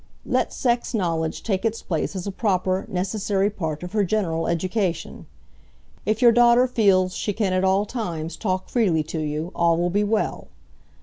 Let 0.25 0.51
sex 0.51 0.95
knowledge 0.95 1.43
take 1.43 1.63
its 1.63 1.83
place 1.83 2.15
as 2.15 2.25
a 2.25 2.31
proper, 2.31 2.85
necessary 2.87 3.51
part 3.51 3.83
of 3.83 3.91
her 3.91 4.03
general 4.03 4.47
education. 4.47 5.27
If 6.07 6.23
your 6.23 6.31
daughter 6.31 6.65
feels 6.65 7.13
she 7.13 7.33
can 7.33 7.53
at 7.53 7.63
all 7.63 7.85
times 7.85 8.35
talk 8.35 8.67
freely 8.67 9.03
to 9.03 9.19
you 9.19 9.51
all 9.53 9.77
will 9.77 9.91
be 9.91 10.03
well. 10.03 10.47